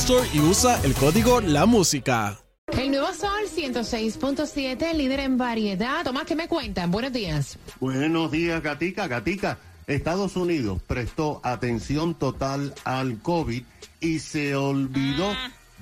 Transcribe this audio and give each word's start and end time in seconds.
Store 0.00 0.26
y 0.32 0.40
usa 0.40 0.80
el 0.82 0.94
código 0.94 1.42
La 1.42 1.66
Música. 1.66 2.40
El 2.72 2.90
nuevo 2.90 3.12
Sol 3.12 3.42
106.7, 3.54 4.94
líder 4.94 5.20
en 5.20 5.36
variedad. 5.36 6.02
Tomás, 6.04 6.24
¿qué 6.24 6.34
me 6.34 6.48
cuentan? 6.48 6.90
Buenos 6.90 7.12
días. 7.12 7.58
Buenos 7.80 8.30
días, 8.30 8.62
Gatica. 8.62 9.08
Gatica, 9.08 9.58
Estados 9.86 10.36
Unidos 10.36 10.80
prestó 10.86 11.42
atención 11.42 12.14
total 12.14 12.74
al 12.84 13.18
COVID 13.20 13.62
y 14.00 14.20
se 14.20 14.56
olvidó 14.56 15.36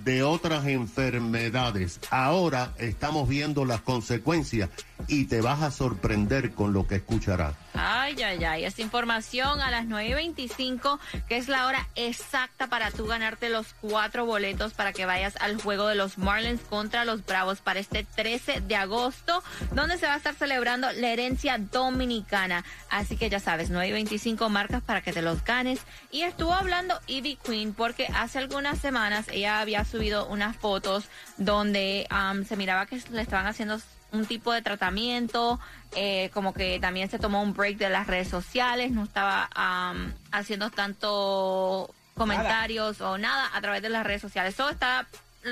de 0.05 0.25
otras 0.25 0.67
enfermedades. 0.67 2.01
Ahora 2.11 2.75
estamos 2.79 3.29
viendo 3.29 3.65
las 3.65 3.83
consecuencias 3.83 4.69
y 5.07 5.27
te 5.27 5.41
vas 5.41 5.63
a 5.63 5.71
sorprender 5.71 6.53
con 6.53 6.73
lo 6.73 6.87
que 6.87 6.97
escucharás. 6.97 7.55
Ay, 7.75 8.21
ay, 8.23 8.45
ay. 8.45 8.65
Esta 8.65 8.83
información 8.83 9.61
a 9.61 9.71
las 9.71 9.87
9.25, 9.87 10.99
que 11.29 11.37
es 11.37 11.49
la 11.49 11.67
hora 11.67 11.87
exacta 11.95 12.67
para 12.67 12.91
tú 12.91 13.07
ganarte 13.07 13.49
los 13.49 13.75
cuatro 13.81 14.27
boletos 14.27 14.75
para 14.75 14.93
que 14.93 15.07
vayas 15.07 15.37
al 15.37 15.61
juego 15.61 15.87
de 15.87 15.95
los 15.95 16.19
Marlins 16.19 16.61
contra 16.63 17.05
los 17.05 17.25
Bravos 17.25 17.61
para 17.61 17.79
este 17.79 18.05
13 18.05 18.63
de 18.63 18.77
agosto, 18.77 19.43
donde 19.73 19.97
se 19.99 20.07
va 20.07 20.15
a 20.15 20.17
estar 20.17 20.35
celebrando 20.35 20.91
la 20.93 21.09
herencia 21.09 21.59
dominicana. 21.59 22.65
Así 22.91 23.17
que 23.17 23.31
ya 23.31 23.39
sabes, 23.39 23.71
9.25 23.71 24.49
marcas 24.49 24.83
para 24.83 25.01
que 25.01 25.13
te 25.13 25.23
los 25.23 25.45
ganes. 25.45 25.81
Y 26.11 26.23
estuvo 26.23 26.55
hablando 26.55 26.99
Ivy 27.07 27.37
Queen 27.37 27.75
porque 27.75 28.09
hace 28.15 28.39
algunas 28.39 28.79
semanas 28.79 29.27
ella 29.29 29.61
había 29.61 29.85
subido 29.85 30.27
unas 30.27 30.57
fotos 30.57 31.05
donde 31.37 32.09
um, 32.11 32.45
se 32.45 32.57
miraba 32.57 32.87
que 32.87 33.01
le 33.11 33.23
estaban 33.23 33.47
haciendo 33.47 33.79
un 34.13 34.27
tipo 34.27 34.53
de 34.53 34.63
tratamiento, 34.63 35.61
eh, 35.95 36.31
como 36.33 36.55
que 36.55 36.79
también 36.81 37.11
se 37.11 37.19
tomó 37.19 37.43
un 37.43 37.55
break 37.55 37.77
de 37.77 37.91
las 37.91 38.07
redes 38.07 38.29
sociales, 38.29 38.91
no 38.91 39.05
estaba 39.05 39.49
um, 39.57 40.13
haciendo 40.33 40.71
tanto 40.71 41.95
comentarios 42.15 43.01
o 43.01 43.17
nada 43.17 43.51
a 43.55 43.61
través 43.61 43.83
de 43.83 43.89
las 43.89 44.05
redes 44.05 44.21
sociales. 44.21 44.57
Todo 44.57 44.71
está 44.71 45.07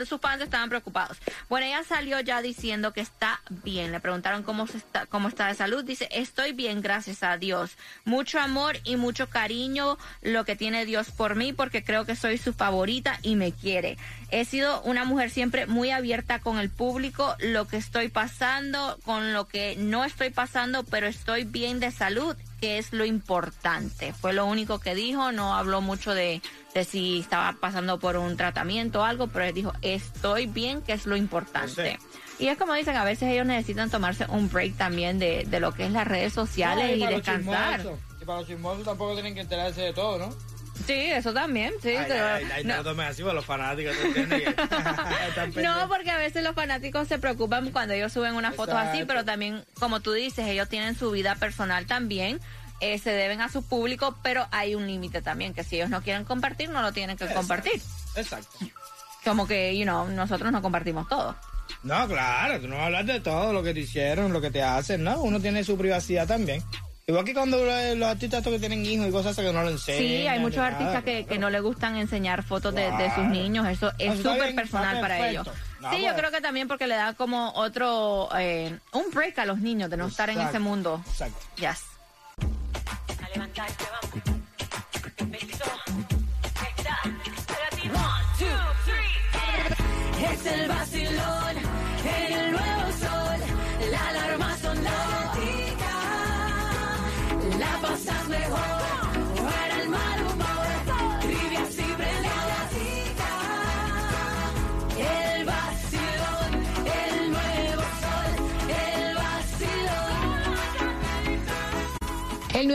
sus 0.06 0.20
fans 0.20 0.42
estaban 0.42 0.68
preocupados. 0.68 1.18
Bueno, 1.48 1.66
ella 1.66 1.82
salió 1.84 2.20
ya 2.20 2.42
diciendo 2.42 2.92
que 2.92 3.00
está 3.00 3.40
bien. 3.62 3.92
Le 3.92 4.00
preguntaron 4.00 4.42
cómo, 4.42 4.66
se 4.66 4.78
está, 4.78 5.06
cómo 5.06 5.28
está 5.28 5.46
de 5.48 5.54
salud. 5.54 5.84
Dice, 5.84 6.08
estoy 6.10 6.52
bien, 6.52 6.80
gracias 6.80 7.22
a 7.22 7.36
Dios. 7.36 7.76
Mucho 8.04 8.40
amor 8.40 8.78
y 8.84 8.96
mucho 8.96 9.28
cariño 9.28 9.98
lo 10.22 10.44
que 10.44 10.56
tiene 10.56 10.84
Dios 10.84 11.10
por 11.10 11.34
mí 11.34 11.52
porque 11.52 11.84
creo 11.84 12.04
que 12.04 12.16
soy 12.16 12.38
su 12.38 12.52
favorita 12.52 13.18
y 13.22 13.36
me 13.36 13.52
quiere. 13.52 13.96
He 14.30 14.44
sido 14.44 14.82
una 14.82 15.04
mujer 15.04 15.30
siempre 15.30 15.66
muy 15.66 15.90
abierta 15.90 16.40
con 16.40 16.58
el 16.58 16.68
público, 16.68 17.36
lo 17.38 17.66
que 17.68 17.76
estoy 17.76 18.08
pasando, 18.08 18.98
con 19.04 19.32
lo 19.32 19.46
que 19.46 19.76
no 19.76 20.04
estoy 20.04 20.30
pasando, 20.30 20.82
pero 20.84 21.06
estoy 21.06 21.44
bien 21.44 21.78
de 21.78 21.92
salud, 21.92 22.36
que 22.60 22.78
es 22.78 22.92
lo 22.92 23.04
importante. 23.04 24.12
Fue 24.12 24.32
lo 24.32 24.46
único 24.46 24.78
que 24.78 24.94
dijo, 24.94 25.32
no 25.32 25.54
habló 25.54 25.80
mucho 25.80 26.14
de, 26.14 26.42
de 26.74 26.84
si 26.84 27.20
estaba 27.20 27.52
pasando 27.60 27.98
por 27.98 28.16
un 28.16 28.36
tratamiento 28.36 29.00
o 29.00 29.04
algo, 29.04 29.28
pero 29.28 29.44
él 29.44 29.54
dijo, 29.54 29.72
estoy 29.82 30.46
bien, 30.46 30.82
que 30.82 30.92
es 30.92 31.06
lo 31.06 31.16
importante. 31.16 31.98
Y 32.38 32.48
es 32.48 32.58
como 32.58 32.74
dicen, 32.74 32.96
a 32.96 33.04
veces 33.04 33.30
ellos 33.32 33.46
necesitan 33.46 33.90
tomarse 33.90 34.26
un 34.28 34.50
break 34.50 34.76
también 34.76 35.18
de, 35.18 35.44
de 35.46 35.60
lo 35.60 35.72
que 35.72 35.86
es 35.86 35.92
las 35.92 36.06
redes 36.06 36.32
sociales 36.32 36.90
No, 36.90 36.96
y 36.96 37.00
los 37.00 37.10
descansar. 37.10 37.80
Y 38.20 38.24
para 38.24 38.40
los 38.40 38.48
chismosos 38.48 38.84
tampoco 38.84 39.14
tienen 39.14 39.34
que 39.34 39.40
enterarse 39.40 39.82
de 39.82 39.92
todo, 39.92 40.18
¿no? 40.18 40.55
Sí, 40.86 40.92
eso 40.94 41.32
también, 41.32 41.72
sí. 41.82 41.90
Ay, 41.96 42.04
pero- 42.08 42.26
ay, 42.26 42.46
ay, 42.54 42.64
no. 42.64 42.76
no 42.76 42.84
tomes 42.84 43.06
así 43.08 43.22
para 43.22 43.34
los 43.34 43.44
fanáticos. 43.46 43.94
No, 45.56 45.88
porque 45.88 46.10
a 46.10 46.18
veces 46.18 46.42
los 46.42 46.54
fanáticos 46.54 47.08
se 47.08 47.18
preocupan 47.18 47.70
cuando 47.70 47.94
ellos 47.94 48.12
suben 48.12 48.34
unas 48.34 48.54
fotos 48.54 48.74
así, 48.74 49.04
pero 49.06 49.24
también, 49.24 49.64
como 49.78 50.00
tú 50.00 50.12
dices, 50.12 50.46
ellos 50.48 50.68
tienen 50.68 50.94
su 50.96 51.10
vida 51.10 51.34
personal 51.36 51.86
también, 51.86 52.40
eh, 52.80 52.98
se 52.98 53.10
deben 53.10 53.40
a 53.40 53.48
su 53.48 53.62
público, 53.66 54.18
pero 54.22 54.46
hay 54.50 54.74
un 54.74 54.86
límite 54.86 55.22
también, 55.22 55.54
que 55.54 55.64
si 55.64 55.76
ellos 55.76 55.90
no 55.90 56.02
quieren 56.02 56.24
compartir, 56.24 56.68
no 56.70 56.82
lo 56.82 56.92
tienen 56.92 57.16
que 57.16 57.26
compartir. 57.28 57.80
Exacto. 58.16 58.58
Como 59.24 59.46
que, 59.46 59.76
you 59.76 59.84
know, 59.84 60.06
nosotros 60.08 60.52
no 60.52 60.62
compartimos 60.62 61.08
todo. 61.08 61.34
No, 61.82 62.06
claro, 62.06 62.60
tú 62.60 62.68
no 62.68 62.76
vas 62.76 62.82
a 62.84 62.86
hablar 62.86 63.04
de 63.06 63.20
todo 63.20 63.52
lo 63.52 63.62
que 63.62 63.74
te 63.74 63.80
hicieron, 63.80 64.32
lo 64.32 64.40
que 64.40 64.50
te 64.50 64.62
hacen, 64.62 65.02
¿no? 65.02 65.20
Uno 65.22 65.40
tiene 65.40 65.64
su 65.64 65.76
privacidad 65.76 66.26
también. 66.26 66.62
Igual 67.08 67.24
que 67.24 67.34
cuando 67.34 67.64
los, 67.64 67.96
los 67.96 68.08
artistas 68.08 68.42
que 68.42 68.58
tienen 68.58 68.84
hijos 68.84 69.06
y 69.06 69.10
cosas 69.12 69.30
así 69.30 69.46
que 69.46 69.52
no 69.52 69.62
lo 69.62 69.70
enseñan. 69.70 70.00
Sí, 70.00 70.26
hay 70.26 70.40
muchos 70.40 70.56
nada, 70.56 70.70
artistas 70.70 71.04
que, 71.04 71.24
que 71.24 71.38
no 71.38 71.50
les 71.50 71.62
gustan 71.62 71.96
enseñar 71.96 72.42
fotos 72.42 72.74
de, 72.74 72.90
de 72.90 73.14
sus 73.14 73.24
niños, 73.26 73.64
eso 73.68 73.92
es 73.96 74.20
súper 74.20 74.56
personal 74.56 75.00
para 75.00 75.28
ellos. 75.28 75.46
No, 75.78 75.90
sí, 75.92 75.98
yo 75.98 76.06
pues. 76.08 76.14
creo 76.16 76.30
que 76.32 76.40
también 76.40 76.66
porque 76.66 76.88
le 76.88 76.96
da 76.96 77.14
como 77.14 77.52
otro, 77.52 78.28
eh, 78.36 78.76
un 78.92 79.04
break 79.14 79.38
a 79.38 79.46
los 79.46 79.58
niños 79.60 79.88
de 79.88 79.96
no 79.96 80.08
estar 80.08 80.30
en 80.30 80.40
ese 80.40 80.58
mundo. 80.58 81.00
Exacto. 81.06 81.46
Yes. 81.58 81.84
A 83.22 83.28
levantarte, 83.32 83.84
vamos. 83.84 84.16
Empezó. 85.16 85.64
Está. 86.76 86.98
Espérate. 87.36 87.82
One, 87.88 88.24
two, 88.36 88.46
three. 88.84 90.32
Es 90.32 90.46
el 90.46 90.68
vacilón 90.68 91.55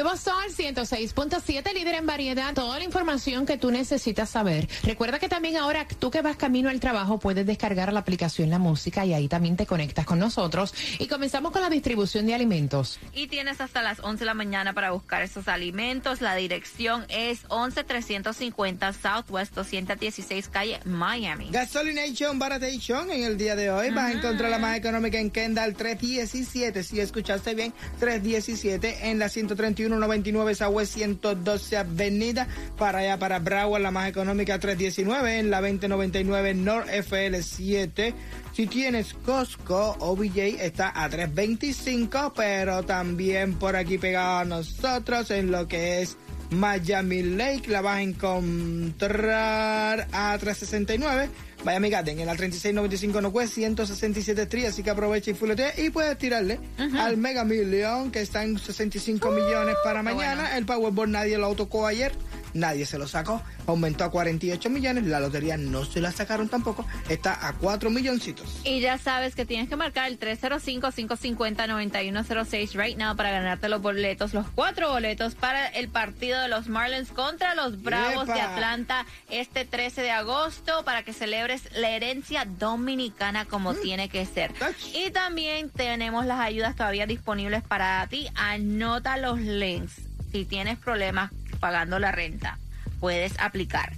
El 0.01 0.05
nuevo 0.05 0.17
Sol 0.17 0.50
106.7, 0.61 1.73
líder 1.73 1.95
en 1.95 2.05
variedad. 2.05 2.53
Toda 2.53 2.77
la 2.77 2.85
información 2.85 3.47
que 3.47 3.57
tú 3.57 3.71
necesitas 3.71 4.29
saber. 4.29 4.69
Recuerda 4.83 5.17
que 5.17 5.27
también 5.27 5.57
ahora 5.57 5.87
tú 5.87 6.11
que 6.11 6.21
vas 6.21 6.37
camino 6.37 6.69
al 6.69 6.79
trabajo 6.79 7.19
puedes 7.19 7.47
descargar 7.47 7.91
la 7.91 8.01
aplicación 8.01 8.51
La 8.51 8.59
Música 8.59 9.03
y 9.03 9.13
ahí 9.13 9.27
también 9.27 9.57
te 9.57 9.65
conectas 9.65 10.05
con 10.05 10.19
nosotros. 10.19 10.75
Y 10.99 11.07
comenzamos 11.07 11.51
con 11.51 11.63
la 11.63 11.69
distribución 11.69 12.27
de 12.27 12.35
alimentos. 12.35 12.99
Y 13.11 13.27
tienes 13.27 13.59
hasta 13.59 13.81
las 13.81 14.01
11 14.01 14.19
de 14.19 14.25
la 14.25 14.35
mañana 14.35 14.73
para 14.73 14.91
buscar 14.91 15.23
esos 15.23 15.47
alimentos. 15.47 16.21
La 16.21 16.35
dirección 16.35 17.05
es 17.09 17.39
11350 17.49 18.93
Southwest 18.93 19.55
216 19.55 20.47
calle 20.49 20.79
Miami. 20.85 21.49
Gasolination 21.49 22.37
Baratation 22.37 23.09
en 23.09 23.23
el 23.23 23.35
día 23.39 23.55
de 23.55 23.71
hoy. 23.71 23.89
Vas 23.89 24.13
a 24.13 24.17
encontrar 24.17 24.51
la 24.51 24.59
más 24.59 24.77
económica 24.77 25.17
en 25.17 25.31
Kendall 25.31 25.75
317. 25.75 26.83
Si 26.83 26.99
escuchaste 26.99 27.55
bien, 27.55 27.73
317 27.99 29.09
en 29.09 29.17
la 29.17 29.27
13199 29.27 30.50
Southwest 30.55 30.93
112 30.93 31.77
Avenida. 31.77 32.47
Para 32.77 32.99
allá, 32.99 33.17
para 33.17 33.39
Broward, 33.39 33.81
la 33.81 33.91
más 33.91 34.09
económica 34.09 34.59
319 34.59 35.39
en 35.39 35.51
la 35.51 35.61
2099 35.61 36.53
North 36.53 36.87
FL7. 36.87 38.13
Si 38.53 38.67
tienes 38.67 39.13
Costco, 39.13 39.95
OBJ 39.99 40.37
está 40.59 40.91
a 40.93 41.09
325, 41.09 42.33
pero 42.35 42.83
también 42.83 43.55
por 43.55 43.75
aquí 43.75 43.97
pegado 43.97 44.39
a 44.39 44.45
nosotros 44.45 45.31
en 45.31 45.51
lo 45.51 45.67
que 45.67 46.01
es 46.01 46.17
Miami 46.51 47.23
Lake 47.23 47.69
la 47.69 47.81
vas 47.81 47.97
a 47.97 48.01
encontrar 48.01 50.07
a 50.11 50.37
369. 50.37 51.29
Miami 51.63 51.89
Garden 51.89 52.19
en 52.19 52.25
la 52.25 52.35
3695 52.35 53.21
Northwest 53.21 53.53
167 53.53 54.41
Street, 54.43 54.65
así 54.65 54.83
que 54.83 54.89
aprovecha 54.89 55.31
y 55.31 55.33
fuletea 55.35 55.73
y 55.77 55.91
puedes 55.91 56.17
tirarle 56.17 56.59
al 56.97 57.17
Mega 57.17 57.45
Million 57.45 58.11
que 58.11 58.21
está 58.21 58.43
en 58.43 58.57
65 58.57 59.31
millones 59.31 59.75
para 59.83 60.01
mañana. 60.01 60.41
bueno. 60.43 60.57
El 60.57 60.65
Powerball 60.65 61.11
nadie 61.11 61.37
lo 61.37 61.53
tocó 61.55 61.85
ayer, 61.85 62.11
nadie 62.53 62.85
se 62.85 62.97
lo 62.97 63.07
sacó, 63.07 63.41
aumentó 63.67 64.03
a 64.03 64.11
48 64.11 64.69
millones, 64.69 65.05
la 65.05 65.19
lotería 65.19 65.57
no 65.57 65.85
se 65.85 66.01
la 66.01 66.11
sacaron 66.11 66.49
tampoco, 66.49 66.85
está 67.09 67.47
a 67.47 67.53
4 67.53 67.89
milloncitos. 67.89 68.59
Y 68.63 68.81
ya 68.81 68.97
sabes 68.97 69.35
que 69.35 69.45
tienes 69.45 69.69
que 69.69 69.75
marcar 69.75 70.09
el 70.09 70.19
305-550-9106 70.19 72.73
right 72.73 72.97
now 72.97 73.15
para 73.15 73.29
ganarte 73.31 73.69
los 73.69 73.81
boletos, 73.81 74.33
los 74.33 74.47
cuatro 74.53 74.89
boletos 74.89 75.35
para 75.35 75.67
el 75.67 75.87
partido 75.89 76.41
de 76.41 76.47
los 76.47 76.67
Marlins 76.67 77.09
contra 77.09 77.55
los 77.55 77.81
Bravos 77.81 78.27
de 78.27 78.41
Atlanta 78.41 79.05
este 79.29 79.65
13 79.65 80.01
de 80.01 80.11
agosto 80.11 80.83
para 80.85 81.03
que 81.03 81.13
celebres 81.13 81.63
la 81.73 81.89
herencia 81.89 82.45
dominicana 82.45 83.45
como 83.45 83.73
tiene 83.73 84.09
que 84.09 84.25
ser. 84.25 84.53
Touch. 84.53 84.93
Y 84.93 85.11
también 85.11 85.69
tenemos 85.69 86.25
las 86.25 86.39
ayudas 86.39 86.75
todavía 86.75 87.05
disponibles 87.05 87.63
para 87.63 88.05
ti. 88.07 88.27
Anota 88.35 89.17
los 89.17 89.39
links. 89.39 90.01
Si 90.31 90.45
tienes 90.45 90.77
problemas 90.77 91.31
pagando 91.61 91.97
la 91.99 92.11
renta, 92.11 92.57
puedes 92.99 93.39
aplicar. 93.39 93.93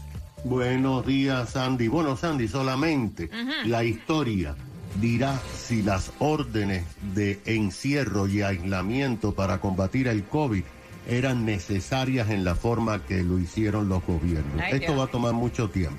Buenos 0.44 1.06
días, 1.06 1.50
Sandy. 1.50 1.88
Bueno, 1.88 2.16
Sandy, 2.16 2.48
solamente 2.48 3.30
la 3.66 3.84
historia 3.84 4.56
dirá 4.96 5.38
si 5.56 5.84
las 5.84 6.12
órdenes 6.20 6.84
de 7.14 7.40
encierro 7.46 8.28
y 8.28 8.42
aislamiento 8.42 9.34
para 9.36 9.60
combatir 9.60 10.08
el 10.08 10.24
COVID 10.24 10.64
eran 11.10 11.46
necesarias 11.46 12.30
en 12.30 12.44
la 12.44 12.56
forma 12.56 13.06
que 13.06 13.24
lo 13.24 13.40
hicieron 13.40 13.90
los 13.90 14.06
gobiernos. 14.06 14.62
Ay, 14.62 14.80
Esto 14.80 14.96
va 14.96 15.06
a 15.06 15.08
tomar 15.08 15.34
mucho 15.34 15.70
tiempo. 15.70 15.98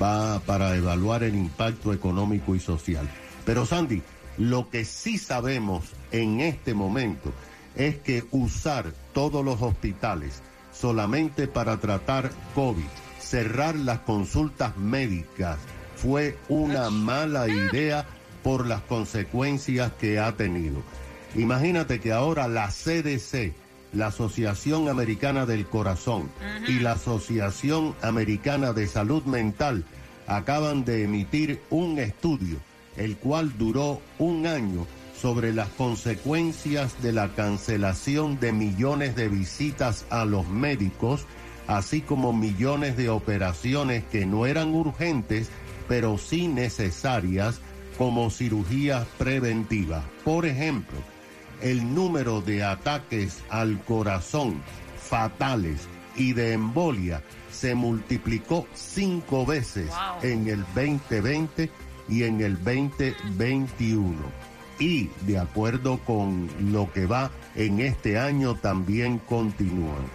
Va 0.00 0.40
para 0.40 0.74
evaluar 0.76 1.22
el 1.22 1.34
impacto 1.34 1.92
económico 1.92 2.54
y 2.54 2.60
social. 2.60 3.08
Pero 3.44 3.66
Sandy, 3.66 4.02
lo 4.38 4.70
que 4.70 4.84
sí 4.84 5.18
sabemos 5.18 5.84
en 6.12 6.40
este 6.40 6.72
momento 6.74 7.32
es 7.74 7.96
que 7.96 8.24
usar 8.30 8.92
todos 9.12 9.44
los 9.44 9.60
hospitales 9.60 10.42
solamente 10.72 11.48
para 11.48 11.78
tratar 11.78 12.30
COVID, 12.54 12.84
cerrar 13.20 13.74
las 13.76 14.00
consultas 14.00 14.76
médicas, 14.76 15.58
fue 15.96 16.36
una 16.48 16.90
mala 16.90 17.48
idea 17.48 18.06
por 18.42 18.66
las 18.66 18.82
consecuencias 18.82 19.92
que 19.98 20.18
ha 20.18 20.36
tenido. 20.36 20.82
Imagínate 21.34 22.00
que 22.00 22.12
ahora 22.12 22.46
la 22.48 22.68
CDC, 22.68 23.52
la 23.92 24.08
Asociación 24.08 24.88
Americana 24.88 25.46
del 25.46 25.66
Corazón 25.66 26.30
y 26.66 26.80
la 26.80 26.92
Asociación 26.92 27.94
Americana 28.02 28.72
de 28.72 28.86
Salud 28.86 29.22
Mental 29.24 29.84
acaban 30.26 30.84
de 30.84 31.04
emitir 31.04 31.62
un 31.70 31.98
estudio, 31.98 32.58
el 32.96 33.16
cual 33.16 33.56
duró 33.56 34.00
un 34.18 34.46
año 34.46 34.86
sobre 35.20 35.52
las 35.52 35.68
consecuencias 35.70 37.02
de 37.02 37.12
la 37.12 37.34
cancelación 37.34 38.38
de 38.38 38.52
millones 38.52 39.16
de 39.16 39.28
visitas 39.28 40.06
a 40.10 40.24
los 40.24 40.48
médicos, 40.48 41.26
así 41.66 42.02
como 42.02 42.32
millones 42.32 42.96
de 42.96 43.08
operaciones 43.08 44.04
que 44.04 44.26
no 44.26 44.46
eran 44.46 44.74
urgentes, 44.74 45.48
pero 45.88 46.18
sí 46.18 46.46
necesarias, 46.46 47.60
como 47.96 48.30
cirugías 48.30 49.06
preventivas. 49.18 50.04
Por 50.24 50.46
ejemplo, 50.46 50.98
el 51.62 51.94
número 51.94 52.40
de 52.40 52.64
ataques 52.64 53.42
al 53.50 53.80
corazón 53.84 54.62
fatales 54.96 55.88
y 56.16 56.32
de 56.32 56.52
embolia 56.52 57.22
se 57.50 57.74
multiplicó 57.74 58.66
cinco 58.74 59.46
veces 59.46 59.88
Wow. 59.88 60.30
en 60.30 60.48
el 60.48 60.64
2020 60.74 61.70
y 62.08 62.22
en 62.24 62.40
el 62.40 62.56
2021. 62.62 64.14
Y 64.78 65.10
de 65.22 65.38
acuerdo 65.38 65.98
con 66.04 66.48
lo 66.72 66.92
que 66.92 67.06
va 67.06 67.30
en 67.56 67.80
este 67.80 68.18
año 68.18 68.54
también 68.54 69.18
continúan. 69.18 70.06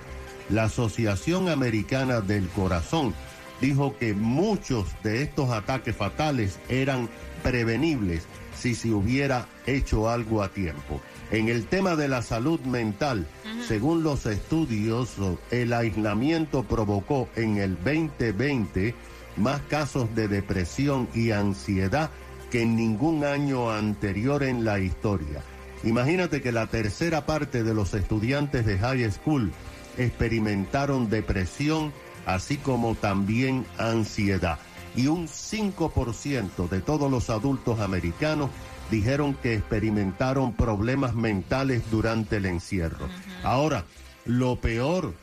La 0.49 0.63
Asociación 0.65 1.49
Americana 1.49 2.21
del 2.21 2.47
Corazón 2.49 3.13
dijo 3.59 3.97
que 3.97 4.13
muchos 4.13 4.87
de 5.03 5.21
estos 5.23 5.49
ataques 5.49 5.95
fatales 5.95 6.59
eran 6.69 7.09
prevenibles 7.43 8.23
si 8.63 8.75
se 8.75 8.93
hubiera 8.93 9.45
hecho 9.65 10.09
algo 10.09 10.41
a 10.41 10.47
tiempo. 10.47 11.01
En 11.31 11.49
el 11.49 11.65
tema 11.65 11.97
de 11.97 12.07
la 12.07 12.21
salud 12.21 12.61
mental, 12.61 13.27
según 13.67 14.03
los 14.03 14.25
estudios, 14.25 15.17
el 15.51 15.73
aislamiento 15.73 16.63
provocó 16.63 17.27
en 17.35 17.57
el 17.57 17.75
2020 17.75 18.95
más 19.35 19.59
casos 19.63 20.15
de 20.15 20.29
depresión 20.29 21.09
y 21.13 21.31
ansiedad 21.31 22.09
que 22.51 22.61
en 22.61 22.77
ningún 22.77 23.25
año 23.25 23.69
anterior 23.69 24.43
en 24.43 24.63
la 24.63 24.79
historia. 24.79 25.41
Imagínate 25.83 26.41
que 26.41 26.53
la 26.53 26.67
tercera 26.67 27.25
parte 27.25 27.63
de 27.63 27.73
los 27.73 27.93
estudiantes 27.93 28.65
de 28.65 28.79
high 28.79 29.11
school 29.11 29.51
experimentaron 29.97 31.09
depresión, 31.09 31.91
así 32.25 32.55
como 32.55 32.95
también 32.95 33.65
ansiedad. 33.77 34.57
Y 34.95 35.07
un 35.07 35.27
5% 35.27 36.69
de 36.69 36.81
todos 36.81 37.09
los 37.09 37.29
adultos 37.29 37.79
americanos 37.79 38.49
dijeron 38.91 39.33
que 39.33 39.55
experimentaron 39.55 40.53
problemas 40.53 41.15
mentales 41.15 41.83
durante 41.89 42.37
el 42.37 42.45
encierro. 42.45 43.07
Ahora, 43.43 43.85
lo 44.25 44.57
peor 44.57 45.13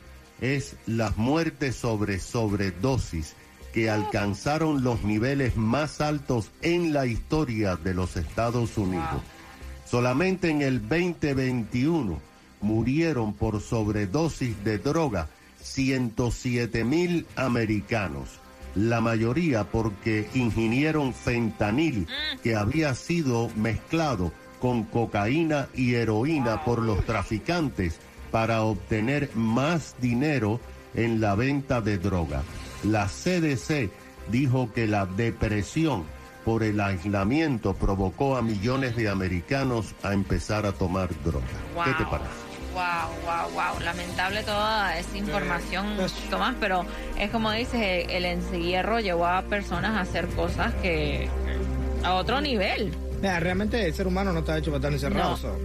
es 0.41 0.75
las 0.85 1.17
muertes 1.17 1.75
sobre 1.75 2.19
sobredosis 2.19 3.35
que 3.73 3.89
alcanzaron 3.89 4.83
los 4.83 5.03
niveles 5.03 5.55
más 5.55 6.01
altos 6.01 6.51
en 6.61 6.91
la 6.93 7.05
historia 7.05 7.77
de 7.77 7.93
los 7.93 8.17
Estados 8.17 8.77
Unidos. 8.77 9.21
Solamente 9.85 10.49
en 10.49 10.61
el 10.61 10.81
2021 10.81 12.19
murieron 12.61 13.33
por 13.33 13.61
sobredosis 13.61 14.61
de 14.63 14.77
droga 14.77 15.27
107 15.61 16.83
mil 16.83 17.25
americanos. 17.35 18.40
La 18.75 19.01
mayoría 19.01 19.65
porque 19.65 20.29
ingirieron 20.33 21.13
fentanil 21.13 22.07
que 22.43 22.55
había 22.55 22.95
sido 22.95 23.49
mezclado 23.55 24.31
con 24.59 24.83
cocaína 24.83 25.67
y 25.75 25.95
heroína 25.95 26.63
por 26.63 26.81
los 26.81 27.03
traficantes 27.05 27.99
para 28.31 28.61
obtener 28.61 29.29
más 29.35 29.95
dinero 29.99 30.59
en 30.93 31.19
la 31.19 31.35
venta 31.35 31.81
de 31.81 31.97
droga. 31.97 32.43
La 32.83 33.07
CDC 33.07 33.89
dijo 34.29 34.71
que 34.73 34.87
la 34.87 35.05
depresión 35.05 36.05
por 36.45 36.63
el 36.63 36.79
aislamiento 36.79 37.73
provocó 37.73 38.35
a 38.37 38.41
millones 38.41 38.95
de 38.95 39.09
americanos 39.09 39.93
a 40.03 40.13
empezar 40.13 40.65
a 40.65 40.71
tomar 40.71 41.09
droga. 41.23 41.45
¿Qué 41.85 41.93
te 41.93 42.05
parece? 42.05 42.50
Wow, 42.73 43.09
wow, 43.25 43.51
wow. 43.53 43.79
Lamentable 43.83 44.43
toda 44.43 44.97
esa 44.97 45.17
información, 45.17 45.93
pues- 45.97 46.13
Tomás, 46.29 46.55
pero 46.59 46.85
es 47.17 47.29
como 47.29 47.51
dices, 47.51 48.05
el, 48.09 48.25
encierro 48.25 48.99
llevó 48.99 49.27
a 49.27 49.41
personas 49.43 49.97
a 49.97 50.01
hacer 50.01 50.27
cosas 50.29 50.73
que 50.75 51.29
a 52.03 52.13
otro 52.13 52.41
nivel. 52.41 52.93
Mira, 53.21 53.39
realmente 53.39 53.85
el 53.85 53.93
ser 53.93 54.07
humano 54.07 54.33
no 54.33 54.39
está 54.39 54.57
hecho 54.57 54.71
para 54.71 54.77
estar 54.77 54.93
encerrado. 54.93 55.31
No. 55.31 55.37
so. 55.37 55.57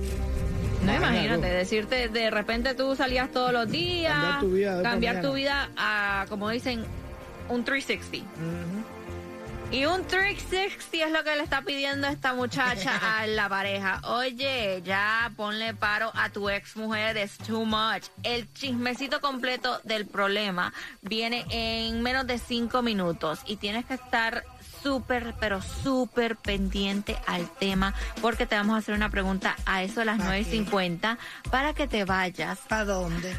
No 0.85 0.95
Imagínate 0.95 1.47
decirte 1.47 2.09
de 2.09 2.31
repente 2.31 2.75
tú 2.75 2.95
salías 2.95 3.31
todos 3.33 3.53
los 3.53 3.69
días, 3.71 4.13
Cambiar 4.13 4.41
tu 4.41 4.51
vida 4.51 4.83
cambiar 4.83 5.23
tu 5.23 5.35
a, 5.77 6.27
como 6.29 6.51
dicen, 6.51 6.85
un 7.49 7.65
360. 7.65 8.29
Y 9.73 9.85
un 9.85 10.07
360 10.07 11.07
es 11.07 11.13
lo 11.13 11.25
que 11.25 11.35
le 11.35 11.43
está 11.43 11.63
pidiendo 11.63 12.07
esta 12.07 12.33
muchacha 12.35 12.97
a 13.19 13.27
la 13.27 13.49
pareja. 13.49 14.01
Oye, 14.05 14.81
ya 14.85 15.33
ponle 15.37 15.75
paro 15.75 16.11
a 16.15 16.31
tu 16.31 16.49
ex 16.49 16.77
mujer, 16.77 17.17
es 17.17 17.37
too 17.39 17.65
much. 17.65 18.05
El 18.23 18.53
chismecito 18.55 19.21
completo 19.21 19.81
del 19.83 20.07
problema 20.07 20.73
viene 21.03 21.45
en 21.51 22.01
menos 22.03 22.27
de 22.27 22.39
cinco 22.39 22.81
minutos 22.83 23.41
y 23.45 23.57
tienes 23.57 23.85
que 23.87 23.95
estar 23.95 24.45
súper, 24.83 25.35
pero 25.41 25.61
súper 25.61 26.37
pendiente 26.37 27.17
al 27.27 27.51
tema 27.59 27.93
porque 28.23 28.47
te 28.47 28.55
vamos 28.55 28.77
a 28.77 28.79
hacer 28.79 28.95
una 28.95 29.11
pregunta 29.11 29.57
a 29.67 29.83
eso 29.83 30.01
de 30.01 30.07
las 30.07 30.19
¿Para 30.19 30.39
qué? 30.39 30.65
9.50 30.65 31.19
para 31.51 31.75
que 31.75 31.89
te 31.89 32.05
vayas 32.05 32.59
¿Para 32.69 32.85
dónde? 32.85 33.37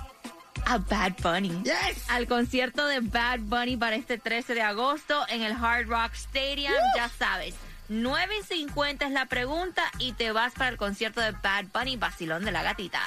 A 0.67 0.77
Bad 0.79 1.13
Bunny. 1.23 1.63
Yes. 1.63 2.09
Al 2.09 2.27
concierto 2.27 2.85
de 2.85 2.99
Bad 2.99 3.39
Bunny 3.39 3.77
para 3.77 3.95
este 3.95 4.17
13 4.17 4.53
de 4.53 4.61
agosto 4.61 5.25
en 5.29 5.41
el 5.41 5.53
Hard 5.53 5.87
Rock 5.87 6.13
Stadium, 6.13 6.73
ya 6.95 7.09
sabes. 7.09 7.55
9 7.89 8.35
y 8.41 8.43
50 8.43 9.05
es 9.05 9.11
la 9.11 9.27
pregunta 9.27 9.81
y 9.97 10.11
te 10.11 10.33
vas 10.33 10.53
para 10.53 10.69
el 10.69 10.77
concierto 10.77 11.21
de 11.21 11.31
Bad 11.31 11.67
Bunny, 11.73 11.95
Basilón 11.95 12.43
de 12.43 12.51
la 12.51 12.63
Gatita. 12.63 13.01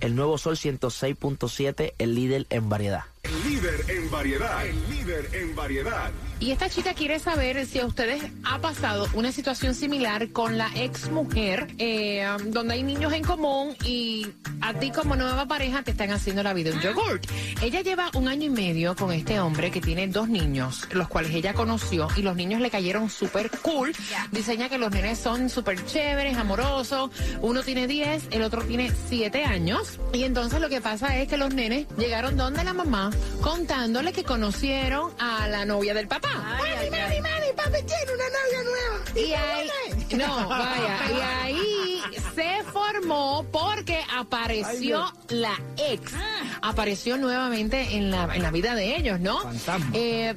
El 0.00 0.14
nuevo 0.14 0.36
Sol 0.36 0.56
106.7, 0.56 1.94
el 1.98 2.14
líder 2.14 2.46
en 2.50 2.68
variedad. 2.68 3.04
El 3.22 3.42
líder 3.44 3.84
en 3.88 4.10
variedad. 4.10 4.66
El 4.66 4.90
líder 4.90 5.34
en 5.34 5.56
variedad. 5.56 6.10
Y 6.38 6.50
esta 6.50 6.68
chica 6.68 6.92
quiere 6.92 7.18
saber 7.18 7.64
si 7.64 7.78
a 7.80 7.86
ustedes 7.86 8.22
ha 8.44 8.60
pasado 8.60 9.08
una 9.14 9.32
situación 9.32 9.74
similar 9.74 10.32
con 10.32 10.58
la 10.58 10.70
ex 10.74 11.10
mujer, 11.10 11.68
eh, 11.78 12.26
donde 12.48 12.74
hay 12.74 12.82
niños 12.82 13.14
en 13.14 13.24
común 13.24 13.74
y 13.84 14.26
a 14.60 14.74
ti 14.74 14.90
como 14.90 15.16
nueva 15.16 15.46
pareja 15.46 15.82
te 15.82 15.92
están 15.92 16.10
haciendo 16.10 16.42
la 16.42 16.52
vida 16.52 16.72
un 16.72 16.80
yogurt. 16.80 17.26
Ella 17.62 17.80
lleva 17.80 18.10
un 18.14 18.28
año 18.28 18.44
y 18.44 18.50
medio 18.50 18.94
con 18.96 19.12
este 19.12 19.40
hombre 19.40 19.70
que 19.70 19.80
tiene 19.80 20.08
dos 20.08 20.28
niños, 20.28 20.86
los 20.92 21.08
cuales 21.08 21.32
ella 21.32 21.54
conoció 21.54 22.08
y 22.16 22.22
los 22.22 22.36
niños 22.36 22.60
le 22.60 22.70
cayeron 22.70 23.08
súper 23.08 23.50
cool. 23.62 23.94
Diseña 24.30 24.68
que 24.68 24.76
los 24.76 24.90
nenes 24.90 25.18
son 25.18 25.48
súper 25.48 25.84
chéveres, 25.86 26.36
amorosos. 26.36 27.10
Uno 27.40 27.62
tiene 27.62 27.86
10, 27.86 28.28
el 28.32 28.42
otro 28.42 28.62
tiene 28.62 28.92
7 29.08 29.44
años. 29.44 29.98
Y 30.12 30.24
entonces 30.24 30.60
lo 30.60 30.68
que 30.68 30.82
pasa 30.82 31.16
es 31.16 31.28
que 31.28 31.38
los 31.38 31.54
nenes 31.54 31.86
llegaron 31.96 32.36
donde 32.36 32.62
la 32.62 32.74
mamá 32.74 33.10
contándole 33.40 34.12
que 34.12 34.24
conocieron 34.24 35.12
a 35.18 35.48
la 35.48 35.64
novia 35.64 35.94
del 35.94 36.08
papá. 36.08 36.25
Mami, 36.34 36.90
mami, 36.90 37.20
mami, 37.20 37.46
papi 37.56 37.82
tiene 37.84 38.12
una 38.14 38.24
novia 38.36 38.62
nueva. 38.64 38.96
Y 39.14 39.32
ahí, 39.32 39.68
no, 40.18 40.48
vaya, 40.48 40.98
y 41.10 41.20
ahí 41.20 42.02
se 42.34 42.62
formó 42.64 43.44
porque 43.50 44.02
apareció 44.14 45.12
la 45.28 45.58
ex. 45.76 46.12
Apareció 46.62 47.16
nuevamente 47.16 47.96
en 47.96 48.10
la, 48.10 48.34
en 48.34 48.42
la 48.42 48.50
vida 48.50 48.74
de 48.74 48.96
ellos, 48.96 49.20
¿no? 49.20 49.40
Fantasma. 49.40 49.90
Eh, 49.94 50.34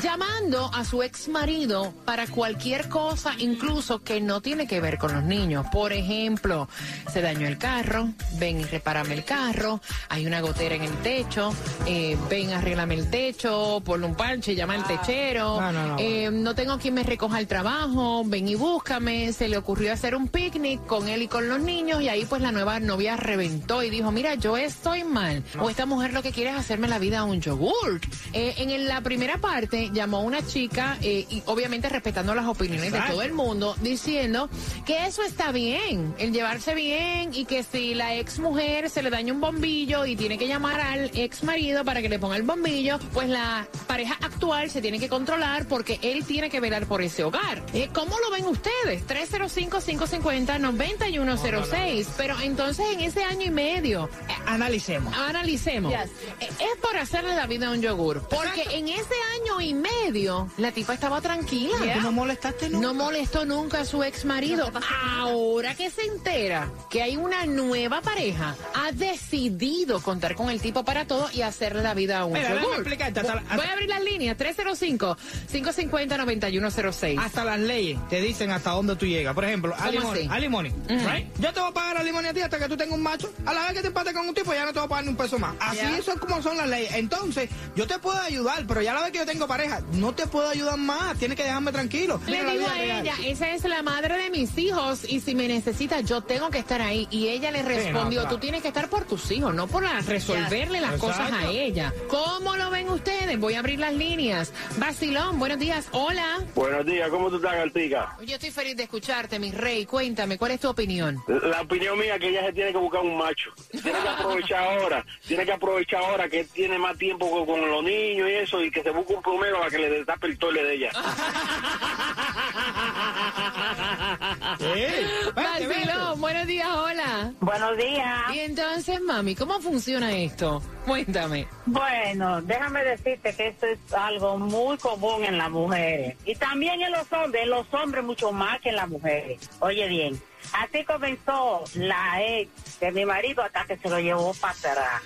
llamando 0.00 0.70
a 0.74 0.84
su 0.84 1.02
ex 1.02 1.28
marido 1.28 1.92
para 2.04 2.26
cualquier 2.26 2.88
cosa, 2.88 3.34
incluso 3.38 4.02
que 4.02 4.20
no 4.20 4.40
tiene 4.40 4.66
que 4.66 4.80
ver 4.80 4.98
con 4.98 5.12
los 5.14 5.22
niños. 5.24 5.66
Por 5.72 5.92
ejemplo, 5.92 6.68
se 7.12 7.20
dañó 7.22 7.46
el 7.46 7.58
carro, 7.58 8.08
ven 8.38 8.60
y 8.60 8.64
repárame 8.64 9.14
el 9.14 9.24
carro, 9.24 9.80
hay 10.08 10.26
una 10.26 10.40
gotera 10.40 10.74
en 10.74 10.82
el 10.82 10.92
techo, 10.98 11.52
eh, 11.86 12.16
ven, 12.28 12.52
arréglame 12.52 12.94
el 12.94 13.10
techo, 13.10 13.82
ponle 13.84 14.06
un 14.06 14.14
parche, 14.14 14.54
llama 14.54 14.74
al 14.74 14.86
techero, 14.86 15.60
No, 15.60 15.72
no, 15.72 15.86
no. 15.88 15.96
eh, 15.98 16.30
no 16.30 16.54
tengo 16.54 16.78
quien 16.78 16.94
me 16.94 17.02
recoja 17.02 17.38
el 17.38 17.46
trabajo, 17.46 18.22
ven 18.24 18.48
y 18.48 18.54
búscame. 18.54 19.32
Se 19.32 19.48
le 19.48 19.56
ocurrió 19.56 19.92
hacer 19.92 20.14
un 20.14 20.28
picnic 20.28 20.84
con 20.86 21.08
él 21.08 21.22
y 21.22 21.28
con 21.28 21.48
los 21.48 21.60
niños 21.60 22.02
y 22.02 22.08
ahí 22.08 22.24
pues 22.26 22.42
la 22.42 22.52
nueva 22.52 22.80
novia 22.80 23.16
reventó 23.16 23.82
y 23.82 23.90
dijo, 23.90 24.10
mira, 24.12 24.34
yo 24.34 24.56
estoy 24.56 25.04
mal. 25.04 25.42
O 25.60 25.70
esta 25.70 25.86
mujer 25.86 26.12
lo 26.12 26.22
que 26.22 26.32
quiere 26.32 26.50
es 26.50 26.56
hacerme 26.56 26.88
la 26.88 26.98
vida 26.98 27.20
a 27.20 27.24
un 27.24 27.40
yogurt. 27.40 28.04
Eh, 28.32 28.54
en 28.58 28.86
la 28.86 29.00
primera 29.00 29.38
parte 29.38 29.85
llamó 29.92 30.20
una 30.22 30.44
chica 30.46 30.96
eh, 31.02 31.26
y 31.30 31.42
obviamente 31.46 31.88
respetando 31.88 32.34
las 32.34 32.46
opiniones 32.46 32.92
de 32.92 33.00
todo 33.00 33.22
el 33.22 33.32
mundo, 33.32 33.76
diciendo 33.80 34.48
que 34.84 35.06
eso 35.06 35.22
está 35.22 35.52
bien, 35.52 36.14
el 36.18 36.32
llevarse 36.32 36.74
bien 36.74 37.32
y 37.34 37.44
que 37.44 37.62
si 37.62 37.94
la 37.94 38.14
ex 38.16 38.38
mujer 38.38 38.88
se 38.90 39.02
le 39.02 39.10
daña 39.10 39.32
un 39.32 39.40
bombillo 39.40 40.06
y 40.06 40.16
tiene 40.16 40.38
que 40.38 40.48
llamar 40.48 40.80
al 40.80 41.10
ex 41.14 41.42
marido 41.44 41.84
para 41.84 42.02
que 42.02 42.08
le 42.08 42.18
ponga 42.18 42.36
el 42.36 42.42
bombillo, 42.42 42.98
pues 43.12 43.28
la 43.28 43.66
pareja 43.86 44.16
actual 44.22 44.70
se 44.70 44.80
tiene 44.80 44.98
que 44.98 45.08
controlar 45.08 45.66
porque 45.68 45.98
él 46.02 46.24
tiene 46.24 46.50
que 46.50 46.60
velar 46.60 46.86
por 46.86 47.02
ese 47.02 47.24
hogar. 47.24 47.62
Eh, 47.74 47.88
¿Cómo 47.92 48.18
lo 48.18 48.30
ven 48.30 48.46
ustedes? 48.46 49.06
305-550-9106. 49.06 52.06
Pero 52.16 52.38
entonces 52.40 52.86
en 52.92 53.00
ese 53.00 53.22
año 53.24 53.42
y 53.46 53.50
medio, 53.50 54.08
Eh, 54.28 54.32
analicemos. 54.46 55.14
analicemos. 55.16 55.92
Yes. 55.92 56.10
Eh, 56.40 56.48
Es 56.58 56.76
por 56.80 56.96
hacerle 56.96 57.34
la 57.34 57.46
vida 57.46 57.68
a 57.68 57.70
un 57.70 57.80
yogur. 57.82 58.22
Porque 58.28 58.62
en 58.72 58.88
ese 58.88 59.14
año 59.40 59.60
y 59.60 59.74
medio, 59.76 60.48
la 60.56 60.72
tipa 60.72 60.94
estaba 60.94 61.20
tranquila. 61.20 61.76
Tú 61.94 62.00
no 62.00 62.12
molestaste 62.12 62.68
nunca. 62.70 62.86
No 62.86 62.94
molestó 62.94 63.44
nunca 63.44 63.80
a 63.80 63.84
su 63.84 64.02
ex 64.02 64.24
marido. 64.24 64.70
Ahora 65.18 65.74
que 65.74 65.90
se 65.90 66.02
entera 66.02 66.70
que 66.90 67.02
hay 67.02 67.16
una 67.16 67.46
nueva 67.46 68.00
pareja, 68.02 68.54
ha 68.74 68.92
decidido 68.92 70.00
contar 70.02 70.34
con 70.34 70.50
el 70.50 70.60
tipo 70.60 70.84
para 70.84 71.06
todo 71.06 71.28
y 71.32 71.42
hacerle 71.42 71.82
la 71.82 71.94
vida 71.94 72.18
a 72.18 72.24
un 72.24 72.32
Mira, 72.34 72.54
explicarte, 72.54 73.20
hasta 73.20 73.34
hasta- 73.34 73.56
Voy 73.56 73.66
a 73.66 73.72
abrir 73.72 73.88
las 73.88 74.02
líneas 74.02 74.36
305-550-9106. 74.36 77.18
Hasta 77.18 77.44
las 77.44 77.58
leyes 77.60 77.98
te 78.08 78.20
dicen 78.20 78.50
hasta 78.50 78.70
dónde 78.70 78.96
tú 78.96 79.06
llegas. 79.06 79.34
Por 79.34 79.44
ejemplo, 79.44 79.74
alimony. 79.78 80.28
alimony, 80.30 80.68
right? 80.88 81.26
Yo 81.38 81.52
te 81.52 81.60
voy 81.60 81.70
a 81.70 81.74
pagar 81.74 81.98
alimony 81.98 82.26
a 82.26 82.34
ti 82.34 82.40
hasta 82.40 82.58
que 82.58 82.68
tú 82.68 82.76
tengas 82.76 82.96
un 82.96 83.02
macho. 83.02 83.32
A 83.44 83.52
la 83.52 83.62
vez 83.64 83.72
que 83.74 83.80
te 83.82 83.88
empates 83.88 84.12
con 84.14 84.28
un 84.28 84.34
tipo, 84.34 84.52
ya 84.54 84.64
no 84.64 84.72
te 84.72 84.78
voy 84.78 84.86
a 84.86 84.88
pagar 84.88 85.04
ni 85.04 85.10
un 85.10 85.16
peso 85.16 85.38
más. 85.38 85.54
Así 85.60 85.80
eso 85.98 86.12
es 86.12 86.18
como 86.20 86.42
son 86.42 86.56
las 86.56 86.68
leyes. 86.68 86.92
Entonces, 86.94 87.50
yo 87.74 87.86
te 87.86 87.98
puedo 87.98 88.20
ayudar, 88.20 88.64
pero 88.66 88.80
ya 88.82 88.94
la 88.94 89.02
vez 89.02 89.12
que 89.12 89.18
yo 89.18 89.26
tengo 89.26 89.46
pareja, 89.56 89.80
no 89.92 90.14
te 90.14 90.26
puedo 90.26 90.48
ayudar 90.50 90.76
más. 90.76 91.16
Tienes 91.18 91.36
que 91.36 91.44
dejarme 91.44 91.72
tranquilo. 91.72 92.20
Le 92.26 92.32
Mira 92.32 92.44
la 92.44 92.52
digo 92.52 92.66
a 92.66 92.74
real. 92.74 93.00
ella, 93.06 93.14
esa 93.24 93.50
es 93.54 93.64
la 93.64 93.82
madre 93.82 94.16
de 94.18 94.28
mis 94.30 94.56
hijos 94.58 95.04
y 95.08 95.20
si 95.20 95.34
me 95.34 95.48
necesita 95.48 96.00
yo 96.00 96.20
tengo 96.20 96.50
que 96.50 96.58
estar 96.58 96.82
ahí. 96.82 97.08
Y 97.10 97.28
ella 97.28 97.50
le 97.50 97.62
respondió, 97.62 98.20
claro. 98.20 98.36
tú 98.36 98.40
tienes 98.40 98.60
que 98.60 98.68
estar 98.68 98.88
por 98.90 99.04
tus 99.04 99.30
hijos, 99.30 99.54
no 99.54 99.66
por 99.66 99.82
la- 99.82 100.00
resolverle 100.00 100.80
las 100.80 100.94
Exacto. 100.94 101.06
cosas 101.06 101.32
a 101.32 101.50
ella. 101.50 101.92
¿Cómo 102.08 102.54
lo 102.56 102.70
ven 102.70 102.88
ustedes? 102.90 103.38
Voy 103.40 103.54
a 103.54 103.60
abrir 103.60 103.78
las 103.78 103.94
líneas. 103.94 104.52
Basilón, 104.76 105.38
buenos 105.38 105.58
días. 105.58 105.88
Hola. 105.92 106.44
Buenos 106.54 106.84
días, 106.84 107.08
¿cómo 107.08 107.30
tú 107.30 107.36
estás, 107.36 107.54
Artica? 107.54 108.14
Yo 108.26 108.34
estoy 108.34 108.50
feliz 108.50 108.76
de 108.76 108.82
escucharte, 108.82 109.38
mi 109.38 109.52
rey. 109.52 109.86
Cuéntame, 109.86 110.36
¿cuál 110.36 110.50
es 110.52 110.60
tu 110.60 110.68
opinión? 110.68 111.16
La 111.26 111.62
opinión 111.62 111.98
mía 111.98 112.14
es 112.16 112.20
que 112.20 112.28
ella 112.28 112.44
se 112.46 112.52
tiene 112.52 112.72
que 112.72 112.78
buscar 112.78 113.00
un 113.00 113.16
macho. 113.16 113.50
Tiene 113.70 113.98
que 114.02 114.08
aprovechar 114.08 114.58
ahora, 114.68 115.06
tiene 115.26 115.44
que 115.46 115.52
aprovechar 115.52 116.02
ahora 116.02 116.28
que 116.28 116.44
tiene 116.44 116.78
más 116.78 116.96
tiempo 116.98 117.30
con, 117.30 117.46
con 117.46 117.70
los 117.70 117.82
niños 117.82 118.28
y 118.28 118.32
eso, 118.34 118.62
y 118.62 118.70
que 118.70 118.82
se 118.82 118.90
busque 118.90 119.14
un 119.14 119.22
primero 119.46 119.64
a 119.64 119.70
que 119.70 119.78
le 119.78 119.88
destape 119.90 120.26
el 120.26 120.38
tole 120.38 120.64
de 120.64 120.74
ella. 120.74 120.90
Basilón, 125.34 126.20
buenos 126.20 126.46
días, 126.46 126.68
hola. 126.68 127.32
Buenos 127.40 127.76
días. 127.76 128.34
Y 128.34 128.40
entonces, 128.40 129.00
mami, 129.00 129.36
¿cómo 129.36 129.60
funciona 129.60 130.16
esto? 130.16 130.62
Cuéntame. 130.84 131.46
Bueno, 131.66 132.42
déjame 132.42 132.84
decirte 132.84 133.34
que 133.34 133.48
esto 133.48 133.66
es 133.66 133.78
algo 133.92 134.38
muy 134.38 134.76
común 134.78 135.24
en 135.24 135.38
las 135.38 135.50
mujeres. 135.50 136.16
Y 136.24 136.34
también 136.34 136.82
en 136.82 136.92
los 136.92 137.12
hombres, 137.12 137.44
en 137.44 137.50
los 137.50 137.72
hombres 137.72 138.04
mucho 138.04 138.32
más 138.32 138.60
que 138.60 138.70
en 138.70 138.76
las 138.76 138.88
mujeres. 138.88 139.38
Oye 139.60 139.86
bien, 139.88 140.20
así 140.52 140.84
comenzó 140.84 141.64
la 141.74 142.24
ex 142.24 142.80
de 142.80 142.92
mi 142.92 143.04
marido 143.04 143.42
hasta 143.42 143.64
que 143.64 143.76
se 143.76 143.88
lo 143.88 144.00
llevó 144.00 144.34
para 144.34 144.54
atrás. 144.54 145.02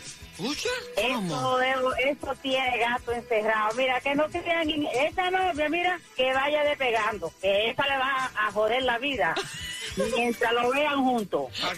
Eso, 0.97 1.61
es- 1.61 1.77
eso 2.19 2.35
tiene 2.43 2.79
gato 2.79 3.13
encerrado. 3.13 3.75
Mira, 3.75 4.01
que 4.01 4.15
no 4.15 4.27
crean, 4.29 4.69
en- 4.71 4.87
esa 4.87 5.31
novia, 5.31 5.69
mira, 5.69 6.01
que 6.17 6.33
vaya 6.33 6.65
despegando, 6.65 7.33
que 7.41 7.71
esa 7.71 7.87
le 7.87 7.97
va 7.99 8.31
a 8.37 8.53
joder 8.53 8.83
la 8.83 8.99
vida. 8.99 9.35
mientras 9.97 10.53
lo 10.53 10.71
vean 10.71 11.05
juntos. 11.05 11.47
Para 11.61 11.75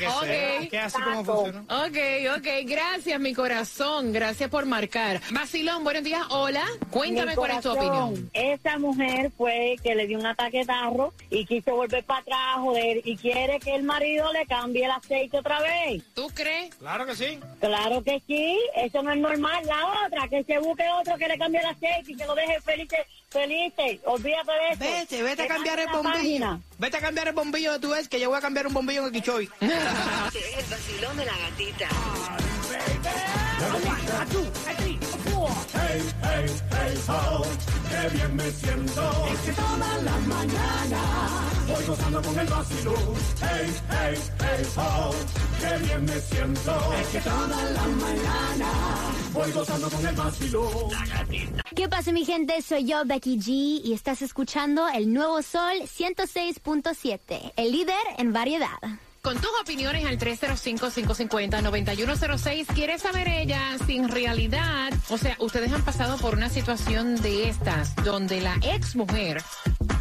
que 0.68 0.78
así 0.78 1.00
como 1.00 1.24
funciona. 1.24 1.60
Ok, 1.86 2.38
ok, 2.38 2.46
gracias 2.64 3.20
mi 3.20 3.34
corazón, 3.34 4.12
gracias 4.12 4.50
por 4.50 4.66
marcar. 4.66 5.20
Basilón, 5.30 5.84
buenos 5.84 6.04
días, 6.04 6.22
hola, 6.30 6.64
cuéntame 6.90 7.34
cuál 7.34 7.52
es 7.52 7.60
tu 7.60 7.72
opinión. 7.72 8.30
Esa 8.32 8.78
mujer 8.78 9.30
fue 9.36 9.76
que 9.82 9.94
le 9.94 10.06
dio 10.06 10.18
un 10.18 10.26
ataque 10.26 10.58
de 10.58 10.66
tarro 10.66 11.12
y 11.30 11.44
quiso 11.44 11.74
volver 11.76 12.04
para 12.04 12.20
atrás, 12.20 12.56
joder, 12.56 13.00
y 13.04 13.16
quiere 13.16 13.58
que 13.60 13.74
el 13.74 13.82
marido 13.82 14.32
le 14.32 14.46
cambie 14.46 14.84
el 14.84 14.90
aceite 14.90 15.38
otra 15.38 15.60
vez. 15.60 16.02
¿Tú 16.14 16.30
crees? 16.34 16.74
Claro 16.76 17.06
que 17.06 17.14
sí. 17.14 17.38
Claro 17.60 18.02
que 18.02 18.22
sí, 18.26 18.58
eso 18.76 19.02
no 19.02 19.12
es 19.12 19.18
normal. 19.18 19.64
La 19.66 20.06
otra, 20.06 20.28
que 20.28 20.44
se 20.44 20.58
busque 20.58 20.84
otro 21.00 21.16
que 21.16 21.28
le 21.28 21.38
cambie 21.38 21.60
el 21.60 21.66
aceite 21.66 22.12
y 22.12 22.16
que 22.16 22.26
lo 22.26 22.34
deje 22.34 22.60
feliz, 22.60 22.88
feliz. 23.28 23.72
Olvídate 24.04 24.52
de 24.52 24.70
eso. 24.70 24.78
Vete, 24.78 25.22
vete 25.22 25.42
a 25.42 25.48
cambiar 25.48 25.80
el 25.80 25.88
bombillo. 25.88 26.60
Vete 26.82 26.96
a 26.96 27.00
cambiar 27.00 27.28
el 27.28 27.32
bombillo 27.32 27.70
de 27.74 27.78
tu 27.78 27.94
ex, 27.94 28.08
que 28.08 28.18
yo 28.18 28.28
voy 28.28 28.38
a 28.38 28.40
cambiar 28.40 28.66
un 28.66 28.74
bombillo 28.74 29.02
en 29.02 29.06
el 29.06 29.12
Quichoy. 29.12 29.48
El 29.60 29.70
vacilón 30.68 31.16
de 31.16 31.24
la 31.24 31.38
gatita. 31.38 31.88
Toda 39.54 40.02
la 40.02 40.18
mañana 40.20 41.00
voy 41.68 41.84
gozando 41.86 42.22
con 42.22 42.38
el 42.38 42.46
vacilón. 42.46 43.14
Hey, 43.40 43.74
hey, 43.90 44.18
hey, 44.40 44.66
oh, 44.76 45.14
qué 45.60 45.84
bien 45.84 46.04
me 46.04 46.20
siento. 46.20 46.92
Es 47.00 47.06
que 47.08 47.20
toda 47.20 47.70
la 47.70 47.86
mañana 47.86 48.70
voy 49.32 49.52
gozando 49.52 49.90
con 49.90 50.06
el 50.06 50.14
vacilón. 50.14 50.88
¿Qué 51.74 51.88
pasa 51.88 52.12
mi 52.12 52.24
gente? 52.24 52.60
Soy 52.62 52.84
yo, 52.84 53.04
Becky 53.04 53.38
G, 53.38 53.80
y 53.84 53.92
estás 53.92 54.22
escuchando 54.22 54.88
el 54.88 55.12
Nuevo 55.12 55.42
Sol 55.42 55.82
106.7, 55.82 57.52
el 57.56 57.72
líder 57.72 57.96
en 58.18 58.32
variedad. 58.32 58.78
Con 59.24 59.36
tus 59.36 59.52
opiniones 59.62 60.04
al 60.04 60.18
305-550-9106, 60.18 62.66
quiere 62.74 62.98
saber 62.98 63.28
ella 63.28 63.60
si 63.86 63.96
en 63.96 64.08
realidad, 64.08 64.92
o 65.10 65.16
sea, 65.16 65.36
ustedes 65.38 65.72
han 65.72 65.84
pasado 65.84 66.18
por 66.18 66.34
una 66.34 66.48
situación 66.48 67.14
de 67.22 67.48
estas, 67.48 67.94
donde 68.02 68.40
la 68.40 68.56
ex 68.62 68.96
mujer 68.96 69.40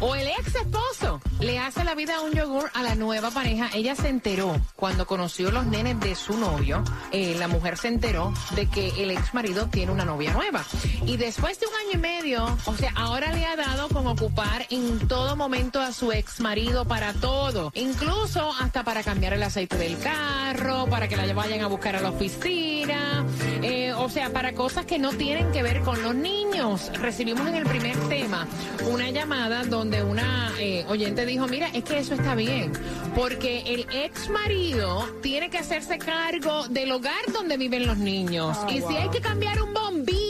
O 0.04 0.16
el 0.16 0.26
ex 0.26 0.56
esposo 0.56 1.20
le 1.38 1.60
hace 1.60 1.84
la 1.84 1.94
vida 1.94 2.16
a 2.16 2.22
un 2.22 2.32
yogur 2.32 2.68
a 2.74 2.82
la 2.82 2.96
nueva 2.96 3.30
pareja. 3.30 3.70
Ella 3.72 3.94
se 3.94 4.08
enteró 4.08 4.60
cuando 4.74 5.06
conoció 5.06 5.52
los 5.52 5.64
nenes 5.66 6.00
de 6.00 6.16
su 6.16 6.36
novio. 6.36 6.82
eh, 7.12 7.36
la 7.38 7.46
mujer 7.46 7.78
se 7.78 7.86
enteró 7.86 8.34
de 8.56 8.66
que 8.68 8.88
el 9.02 9.12
ex 9.12 9.32
marido 9.32 9.68
tiene 9.68 9.92
una 9.92 10.04
novia 10.04 10.32
nueva. 10.32 10.64
Y 11.06 11.16
después 11.18 11.60
de 11.60 11.66
un 11.66 11.74
año 11.74 11.90
y 11.92 11.98
medio, 11.98 12.58
o 12.64 12.74
sea, 12.74 12.92
ahora 12.96 13.32
le 13.32 13.46
ha 13.46 13.54
dado 13.54 13.88
con 13.90 14.08
ocupar 14.08 14.66
en 14.70 15.06
todo 15.06 15.36
momento 15.36 15.80
a 15.80 15.92
su 15.92 16.10
ex 16.10 16.40
marido 16.40 16.84
para 16.84 17.12
todo. 17.12 17.70
Incluso 17.74 18.52
hasta 18.60 18.82
para 18.82 19.04
cambiar 19.04 19.34
el 19.34 19.42
aceite 19.44 19.78
del 19.78 19.98
carro, 19.98 20.86
para 20.88 21.06
que 21.06 21.16
la 21.16 21.32
vayan 21.32 21.60
a 21.60 21.68
buscar 21.68 21.94
a 21.94 22.00
la 22.00 22.10
oficina. 22.10 23.24
eh, 23.62 23.92
o 23.96 24.08
sea, 24.08 24.32
para 24.32 24.52
cosas 24.54 24.84
que 24.84 24.98
no 24.98 25.10
tienen 25.10 25.52
que 25.52 25.62
ver 25.62 25.82
con 25.82 26.02
los 26.02 26.14
niños. 26.14 26.90
Recibimos 26.94 27.46
en 27.46 27.54
el 27.54 27.64
primer 27.64 27.96
tema 28.08 28.48
una 28.90 29.10
llamada 29.10 29.62
donde 29.64 29.91
una 30.00 30.52
eh, 30.58 30.84
oyente 30.88 31.26
dijo, 31.26 31.48
mira, 31.48 31.68
es 31.74 31.82
que 31.84 31.98
eso 31.98 32.14
está 32.14 32.34
bien, 32.34 32.72
porque 33.16 33.64
el 33.66 33.86
ex 33.92 34.30
marido 34.30 35.08
tiene 35.20 35.50
que 35.50 35.58
hacerse 35.58 35.98
cargo 35.98 36.68
del 36.68 36.92
hogar 36.92 37.32
donde 37.32 37.56
viven 37.56 37.86
los 37.86 37.98
niños. 37.98 38.56
Ah, 38.60 38.68
y 38.70 38.80
si 38.80 38.96
hay 38.96 39.10
que 39.10 39.20
cambiar 39.20 39.60
un 39.60 39.74
bombillo 39.74 40.21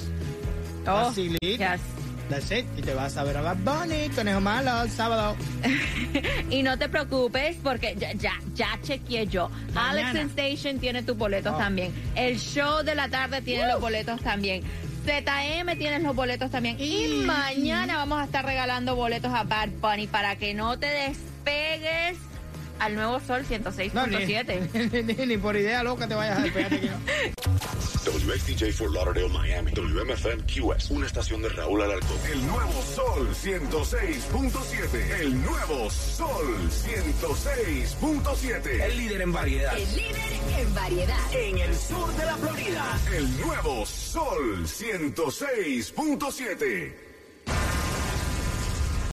Oh, 0.86 1.12
yes. 1.14 1.80
That's 2.28 2.50
it. 2.50 2.66
Y 2.76 2.82
te 2.82 2.92
vas 2.94 3.16
a 3.16 3.24
ver 3.24 3.36
a 3.38 3.40
Bad 3.42 3.56
Bunny, 3.58 4.10
conejo 4.10 4.40
malo, 4.40 4.82
el 4.82 4.90
sábado. 4.90 5.34
Y 6.50 6.62
no 6.62 6.78
te 6.78 6.88
preocupes 6.88 7.56
porque 7.62 7.94
ya, 7.98 8.12
ya, 8.12 8.32
ya 8.54 8.78
chequeé 8.82 9.26
yo. 9.26 9.48
Mañana. 9.74 10.10
Alex 10.10 10.30
Station 10.36 10.78
tiene 10.78 11.02
tus 11.02 11.16
boletos 11.16 11.54
Oh. 11.54 11.58
también. 11.58 11.92
El 12.14 12.38
show 12.38 12.82
de 12.82 12.94
la 12.94 13.08
tarde 13.08 13.40
tiene 13.42 13.66
los 13.68 13.80
boletos 13.80 14.20
también. 14.20 14.62
ZM 15.04 15.76
tienes 15.78 16.02
los 16.02 16.14
boletos 16.14 16.50
también. 16.50 16.76
Y 16.78 17.22
mañana 17.24 17.96
vamos 17.96 18.20
a 18.20 18.24
estar 18.24 18.44
regalando 18.44 18.94
boletos 18.96 19.32
a 19.32 19.44
Bad 19.44 19.68
Bunny 19.80 20.06
para 20.06 20.36
que 20.36 20.52
no 20.54 20.78
te 20.78 20.86
despegues 20.86 22.18
al 22.78 22.94
nuevo 22.94 23.18
Sol 23.20 23.44
No, 23.94 24.06
ni, 24.06 24.16
106.7. 24.16 25.16
ni, 25.18 25.26
ni 25.26 25.36
por 25.38 25.56
idea 25.56 25.82
loca 25.82 26.06
te 26.06 26.14
vayas 26.14 26.38
a 26.38 26.42
despegar. 26.42 26.72
no. 26.72 26.98
WXTJ 28.08 28.72
for 28.72 28.90
Lauderdale, 28.90 29.28
Miami. 29.28 29.70
WMFM 29.72 30.42
QS. 30.44 30.90
Una 30.90 31.04
estación 31.06 31.42
de 31.42 31.50
Raúl 31.50 31.82
Alarcón. 31.82 32.16
El 32.32 32.46
nuevo 32.46 32.82
Sol 32.82 33.28
106.7. 33.34 35.20
El 35.20 35.42
nuevo 35.42 35.90
Sol 35.90 36.70
106.7. 36.70 38.80
El 38.82 38.96
líder 38.96 39.20
en 39.22 39.32
variedad. 39.32 39.76
El 39.76 39.96
líder 39.96 40.32
en 40.58 40.74
variedad. 40.74 41.18
En 41.34 41.58
el 41.58 41.74
sur 41.74 42.14
de 42.16 42.24
la 42.24 42.36
Florida. 42.36 42.98
El 43.14 43.40
nuevo 43.40 43.84
Sol 43.84 44.64
106.7. 44.64 47.07